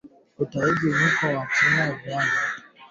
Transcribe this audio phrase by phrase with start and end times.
[0.39, 2.61] Utahitaji mwiko wa kupikia viazi lishe